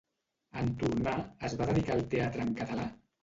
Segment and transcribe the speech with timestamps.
[0.61, 1.13] En tornar,
[1.49, 2.89] es va dedicar al teatre en català?